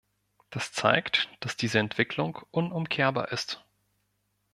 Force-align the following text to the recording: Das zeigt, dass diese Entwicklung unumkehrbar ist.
Das 0.49 0.71
zeigt, 0.71 1.29
dass 1.41 1.57
diese 1.57 1.77
Entwicklung 1.77 2.39
unumkehrbar 2.49 3.27
ist. 3.31 3.63